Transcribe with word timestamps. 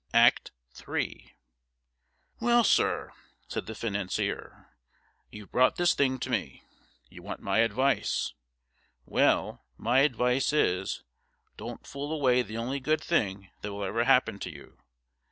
Act 0.15 0.49
III 0.79 1.35
'Well, 2.39 2.63
sir,' 2.63 3.13
said 3.47 3.67
the 3.67 3.75
financier, 3.75 4.67
'you've 5.29 5.51
brought 5.51 5.75
this 5.75 5.93
thing 5.93 6.17
to 6.21 6.29
me. 6.31 6.63
You 7.11 7.21
want 7.21 7.39
my 7.39 7.59
advice. 7.59 8.33
Well, 9.05 9.63
my 9.77 9.99
advice 9.99 10.53
is, 10.53 11.03
don't 11.55 11.85
fool 11.85 12.11
away 12.11 12.41
the 12.41 12.57
only 12.57 12.79
good 12.79 12.99
thing 13.01 13.51
that 13.61 13.71
will 13.71 13.83
ever 13.83 14.03
happen 14.05 14.39
to 14.39 14.49
you. 14.49 14.79